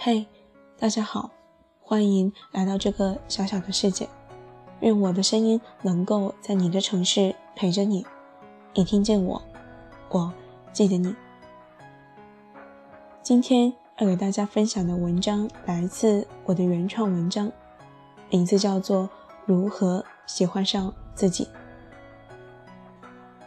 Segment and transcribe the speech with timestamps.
[0.00, 0.26] 嘿，
[0.78, 1.30] 大家好，
[1.82, 4.08] 欢迎来到这个小小的世界。
[4.80, 8.06] 愿我的声音能够在你的城市陪着你。
[8.74, 9.42] 你听见我，
[10.10, 10.32] 我
[10.72, 11.14] 记得你。
[13.22, 17.50] 今天要给大家分享的文章来自我的原创文章，
[18.30, 19.04] 名字叫做
[19.46, 21.44] 《如何喜欢上自己》。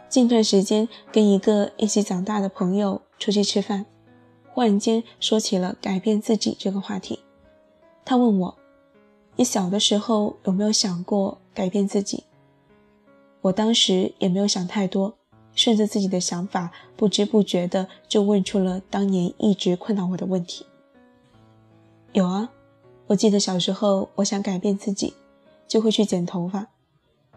[0.08, 3.86] 近段时间跟一个一起长大的朋友出去吃饭。
[4.54, 7.20] 忽然间说起了改变自己这个话题，
[8.04, 8.54] 他问我
[9.36, 12.24] ：“你小的时候有没有想过改变自己？”
[13.42, 15.14] 我当时也没有想太多，
[15.54, 20.64] 顺着自己的想法，不知不觉的就问出了当年一直困扰我的问题。
[22.12, 22.50] 有啊，
[23.08, 25.14] 我记得小时候我想改变自己，
[25.66, 26.68] 就会去剪头发。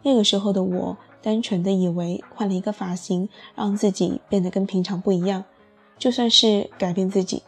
[0.04, 5.44] 那个时候的我，单纯的以为换了一个发型，让自己变得跟平常不一样。
[5.98, 7.42] 就算是改变自己，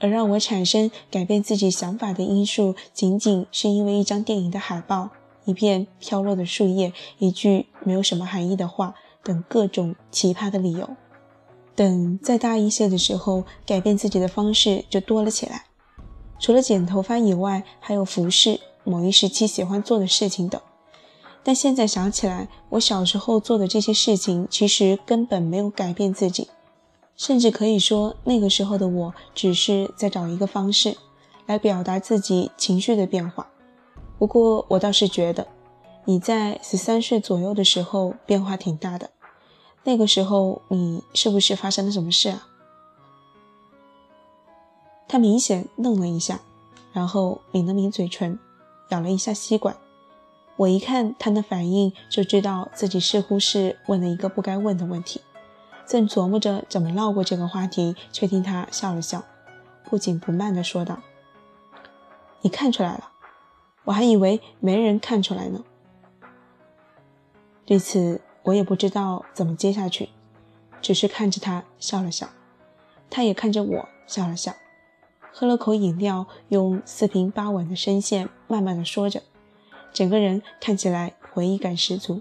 [0.00, 5.10] 而让我产生改变自己想法的因素，仅仅是因为一张电影的海报、
[5.44, 10.88] 一片飘落的树叶、一句没有什么含义的话等各种奇葩的理由。
[11.76, 15.66] 等再大一些的时候，改变自己的方式就多了起来，
[16.38, 20.60] 除了剪头发以外，还有服饰、某一时期喜欢做的事情等。
[21.42, 26.48] 但现在想起来，我小时候做的这些事情，其实根本没有改变自己。
[27.16, 30.96] 甚至可以说，那个时候的我只是在找一个方式
[31.46, 33.46] 来表达自己情绪的变化。
[34.18, 35.46] 不过，我倒是觉得
[36.06, 39.10] 你在十三岁左右的时候变化挺大的。
[39.84, 42.46] 那个时候，你是不是发生了什么事啊？
[45.06, 46.40] 他明显愣了一下，
[46.92, 48.38] 然后抿了抿嘴唇，
[48.90, 49.76] 咬了一下吸管。
[50.56, 55.20] 我一看他的反应，就知道自己似乎是问了一个不该问的问题。
[55.86, 59.22] 正琢磨着怎么绕过这个话题，却听他笑了笑，
[59.84, 61.00] 不紧不慢地说道
[62.40, 63.10] ：“你看出来了，
[63.84, 65.62] 我还以为没人看出来呢。”
[67.66, 70.10] 对此，我也不知道怎么接下去，
[70.82, 72.28] 只是看着他笑了笑，
[73.08, 74.54] 他也看着我笑了笑，
[75.32, 79.22] 喝了口饮料，用四平八稳的声线慢慢的说着，
[79.92, 82.20] 整个人看起来回忆感十足。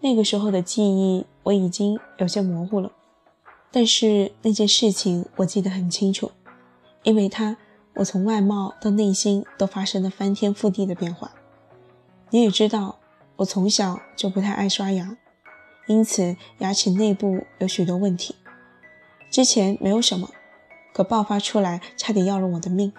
[0.00, 2.92] 那个时候的记忆我已经有些模糊了，
[3.72, 6.30] 但是那件事情我记得很清楚，
[7.02, 7.56] 因为他，
[7.94, 11.32] 我从外貌到内心都发生了翻天覆地的变化。
[12.30, 12.98] 你也知道，
[13.38, 15.16] 我从小就不太爱刷牙，
[15.86, 18.34] 因此牙齿内部有许多问题。
[19.30, 20.28] 之前没有什么，
[20.92, 22.92] 可爆发出来差点要了我的命。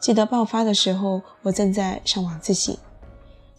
[0.00, 2.80] 记得爆发的时候，我正在上晚自习，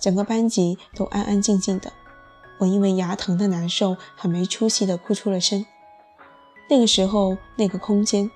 [0.01, 1.93] 整个班级都安安静静的。
[2.59, 5.65] 我因为牙疼的难受，很没出息的哭出了声。
[6.69, 8.29] 那个时候，那个空间，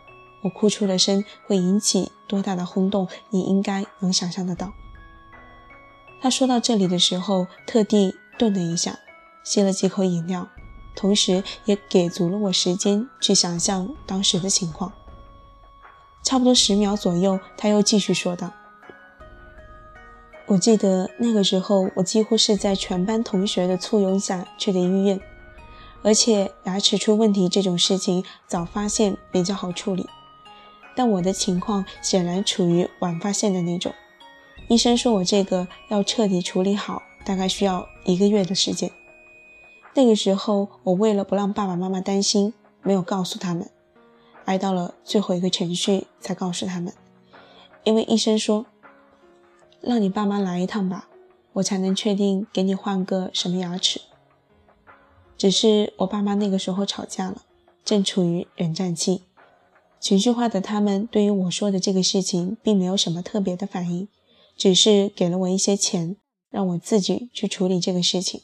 [0.44, 4.72] 我哭出了声，会引起多大的轰动，你应该能想象得到。
[6.26, 8.98] 他说到这里的时候，特地顿了一下，
[9.44, 10.48] 吸了几口饮料，
[10.96, 14.92] 同时也给足了我时间去想象当时的情况。
[16.24, 18.52] 差不多十秒左右，他又继续说道。
[20.48, 25.22] 我记得那个时候，我几乎是在全班同学的簇拥下去的医院，
[26.02, 30.10] 而且牙齿出问题这种事情早发现比较好处理，
[30.96, 33.94] 但我的情况显然处于晚发现的那种。
[34.68, 38.92] 医生说我这个要彻底处理好，大概需要一个月的时间。
[39.94, 43.70] 那个时候，我为了不让爸爸妈妈担心，没有告诉他们，
[44.46, 46.94] 挨到了最后一个程序才告诉他们，
[47.84, 48.66] 因为医生说。
[49.82, 51.08] 让你爸妈来一趟吧，
[51.54, 54.02] 我才能确定给你换个什么牙齿。
[55.38, 57.44] 只是我爸妈那个时候吵架了，
[57.84, 59.22] 正处于冷战期，
[60.00, 64.08] 情绪化的他们对于我说的这个事情并没有什么特别的反应，
[64.56, 66.18] 只是给了我一些钱，
[66.50, 68.42] 让我自己去处理这个事情。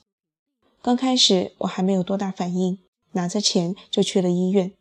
[0.82, 2.80] 刚开始我还没有多大反应，
[3.12, 4.74] 拿着钱就去了医院，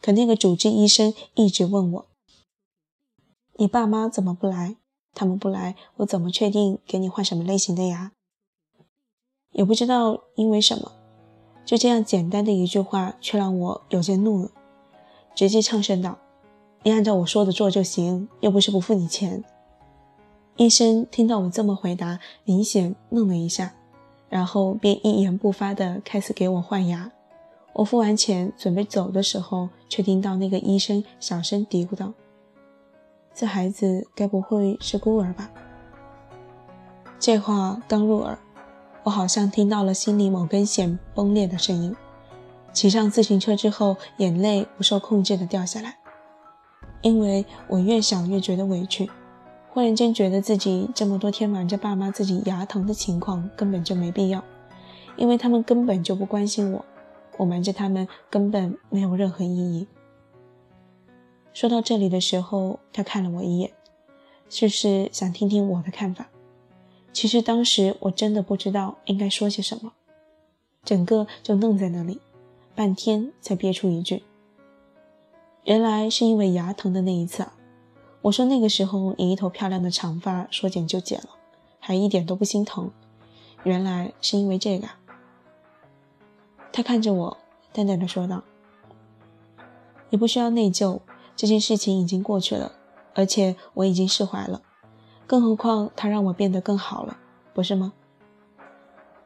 [0.00, 2.06] 可那个主治医生一直问我
[3.58, 4.76] ：“你爸妈怎么不来？”
[5.14, 8.12] 他们不来，我怎么确定给你换什么类型的牙？
[9.50, 10.92] 也不知道因为什么，
[11.66, 14.50] 就这样简单的一句话，却让我有些怒了，
[15.34, 16.18] 直接唱声道
[16.82, 19.44] ：“你按照我说的做就行，又不是不付你钱。”
[20.56, 23.72] 医生听到我这么回答，明显愣了一下，
[24.28, 27.10] 然后便一言不发地开始给我换牙。
[27.72, 32.12] 我付完钱准备走的时候，却听到那个医生小声嘀咕道
[33.34, 35.50] ：“这孩子该不会是孤儿吧？”
[37.18, 38.38] 这话刚入耳，
[39.04, 41.96] 我好像听到了心里某根弦崩裂的声音。
[42.74, 45.96] 骑上自行车之后，眼泪不受控制地掉下来，
[47.00, 49.10] 因为我越想越觉得委屈。
[49.72, 54.44] 忽然间觉得自己这么多天瞒着爸妈自己牙疼的情况根本就没必要，
[55.16, 56.84] 因为他们根本就不关心我，
[57.38, 59.86] 我瞒着他们根本没有任何意义。
[61.54, 63.72] 说到这里的时候，他看了我一眼，
[64.46, 66.28] 就是想听听我的看法。
[67.14, 69.94] 其实当时我真的不知道应该说些什么，
[70.84, 72.20] 整个就愣在那里，
[72.74, 74.22] 半天才憋出一句
[75.64, 77.54] ：“原来是因为牙疼的那一次啊。”
[78.22, 81.30] 我说那个时候你一头漂亮的长发说剪就剪了，
[81.80, 82.90] 还一点都不心疼，
[83.64, 84.88] 原来是因为这个。
[86.72, 87.36] 他看着我，
[87.72, 88.44] 淡淡的说道
[90.10, 91.00] ：“你不需要内疚，
[91.34, 92.70] 这件事情已经过去了，
[93.14, 94.62] 而且我已经释怀了。
[95.26, 97.18] 更何况他让我变得更好了，
[97.52, 97.92] 不是吗？”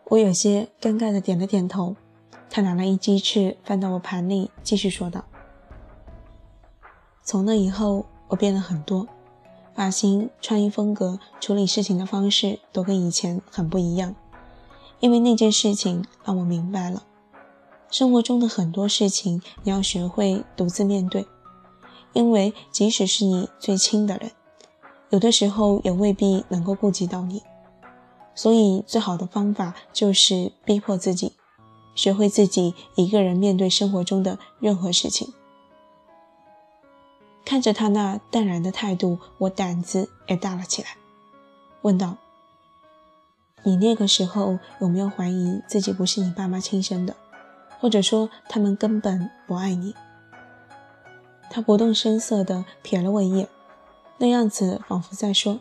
[0.08, 1.94] 我有些尴尬的点了点头。
[2.48, 5.26] 他拿了一鸡翅放到我盘里，继续说道
[7.22, 9.06] ：“从那以后。”我变了很多，
[9.74, 14.14] 发型、穿衣风格、处理事情的方式都跟以前很不一样。
[15.00, 17.04] 因为那件事情让我明白了，
[17.90, 21.26] 生活中的很多事情你要学会独自面对。
[22.14, 24.30] 因为即使是你最亲的人，
[25.10, 27.42] 有的时候也未必能够顾及到你。
[28.34, 31.32] 所以最好的方法就是逼迫自己，
[31.94, 35.32] 学会自己一个人面对生活中的任何事情。
[37.46, 40.88] 看着他那淡然的态度，我胆子也大了起来，
[41.82, 42.16] 问道
[43.62, 47.14] ：“你那个时候有没有怀疑自己不是你爸妈亲生的，
[47.78, 49.94] 或者说他们根本不爱你？”
[51.48, 53.48] 他不动声色地瞥了我一眼，
[54.18, 55.60] 那样子仿佛在说：“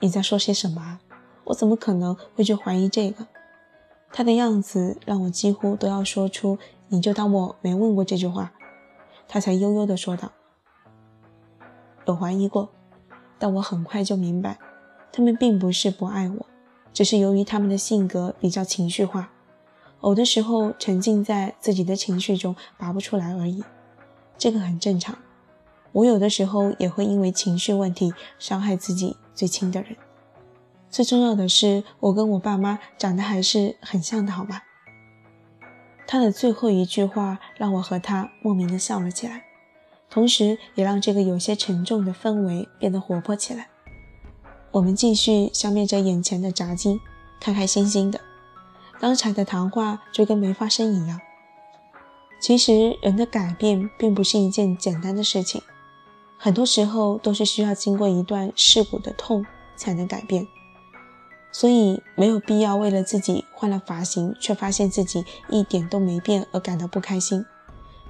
[0.00, 1.00] 你在说些什么啊？
[1.44, 3.26] 我怎么可能会去怀疑这个？”
[4.12, 6.58] 他的样子让我几乎都要说出
[6.88, 8.52] “你就当我没问过”这句话，
[9.26, 10.30] 他才悠悠地说道。
[12.06, 12.70] 有怀疑过，
[13.38, 14.58] 但我很快就明白，
[15.12, 16.46] 他们并不是不爱我，
[16.92, 19.30] 只是由于他们的性格比较情绪化，
[20.02, 23.64] 有的时候沉浸在自己的情绪中拔不出来而已。
[24.38, 25.16] 这个很正常。
[25.92, 29.96] 我有的时候也会因为情绪问题伤害自己最亲的人。
[30.90, 34.60] 最重要的是，我跟我爸妈长得还是很像的，好吗？
[36.06, 39.45] 他的最后一句话让我和他莫名的笑了起来。
[40.08, 43.68] 同时，也让这个有些沉重的氛围变得活泼起来。
[44.70, 47.00] 我们继续消灭着眼前的炸鸡，
[47.40, 48.20] 开开心心的。
[48.98, 51.20] 刚才的谈话就跟没发生一样。
[52.40, 55.62] 其实，人的改变并不是一件简单的事情，
[56.38, 59.44] 很多时候都是需要经过一段蚀骨的痛
[59.74, 60.46] 才能改变。
[61.50, 67.44] 所以，没有必要为了自己换了发型，却发现自己一点都没变而感到不开心。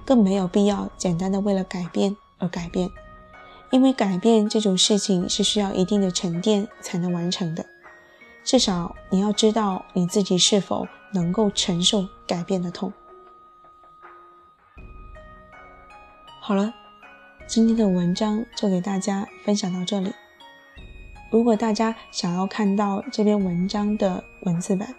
[0.06, 2.88] 更没有必要简单的为了改变而改变，
[3.70, 7.66] 因为改变这种事情是需要一定的沉淀才能完成的。
[8.44, 12.92] 至少你要知道你自己是否能够承受改变的痛。
[16.40, 16.72] 好了，
[17.48, 20.12] 今天的文章就给大家分享到这里。
[21.28, 24.94] 如果大家想要看到这篇文章的文字版，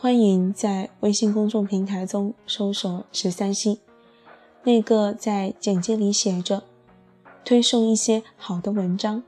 [0.00, 3.80] 欢迎在微信公众平台中搜索“十三溪”，
[4.62, 6.62] 那个在简介里写着
[7.44, 9.24] “推送一些好的文章，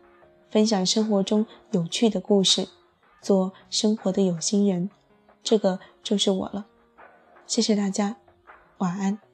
[0.49, 2.69] 分享生活中有趣的故事，
[3.21, 4.89] 做生活的有心人”，
[5.43, 6.67] 这个就是我了。
[7.49, 8.19] 谢谢大家，
[8.79, 9.30] 晚安。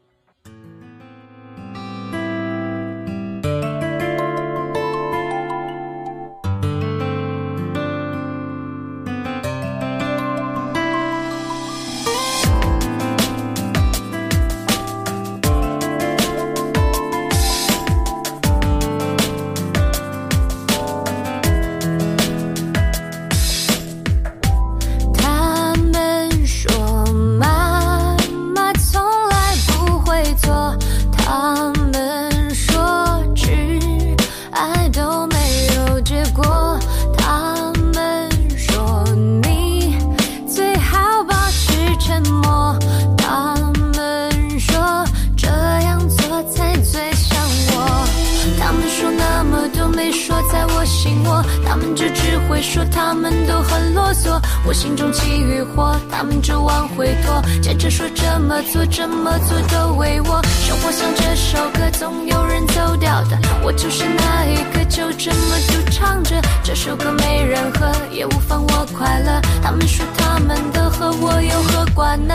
[54.67, 57.41] 我心中起欲火，他们就往回拖。
[57.63, 66.35] 接着说这么做这么做都为我，生活像这首歌，总有人走掉的，我就是那一个，就这么独唱着。
[66.65, 69.41] 这首歌没人和，也无妨我快乐。
[69.63, 72.35] 他们说他们的和我有何关呢？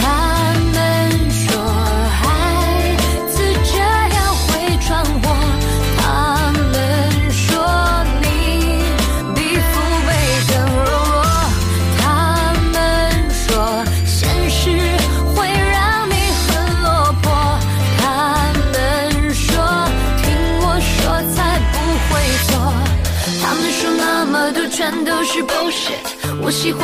[0.00, 1.30] 他们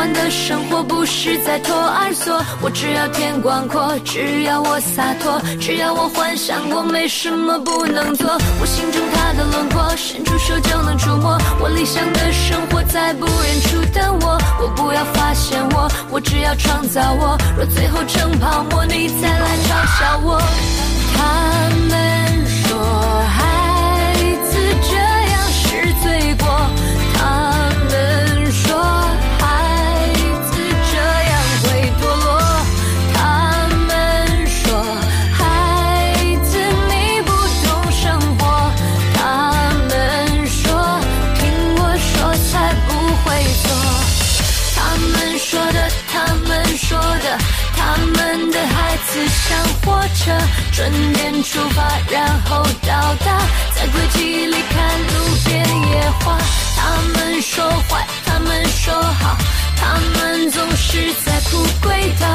[0.02, 8.26] 欢的生活不是在托儿所，我只要天广阔，只要我洒脱，只要我幻想过，没什么不能做。
[8.60, 11.38] 我心中他的轮廓，伸出手就能触摸。
[11.60, 17.38] 我理想的生活在不远处等我，我不要发现我，我只要创造我。
[17.56, 20.42] 若最后成泡沫，你再来嘲笑我。
[21.14, 22.11] 他们
[51.42, 53.38] 出发，然后到达，
[53.74, 56.38] 在轨迹里看路边野花。
[56.76, 56.80] 他
[57.14, 59.36] 们说坏，他们说好，
[59.76, 62.26] 他们总是在铺轨道，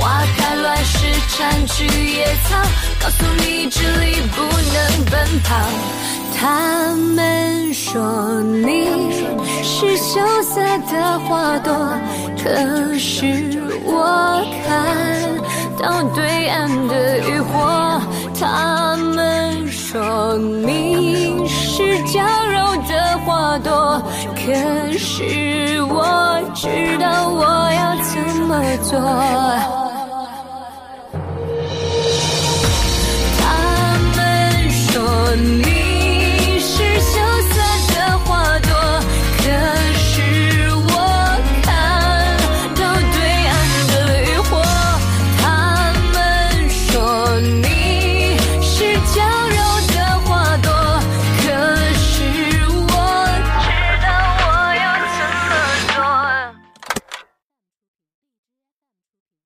[0.00, 2.56] 挖开乱石铲去野草，
[3.00, 5.54] 告诉你这里不能奔跑。
[6.38, 9.12] 他们说你
[9.62, 11.72] 是羞涩的花朵，
[12.42, 15.35] 可是我看
[15.86, 18.00] 到对岸的渔火。
[18.40, 24.02] 他们说你是娇柔的花朵，
[24.34, 29.85] 可是我知道我要怎么做。